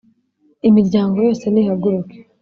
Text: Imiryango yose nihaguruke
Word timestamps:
Imiryango 0.69 1.15
yose 1.27 1.45
nihaguruke 1.49 2.17